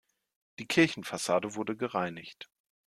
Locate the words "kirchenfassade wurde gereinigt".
0.65-2.49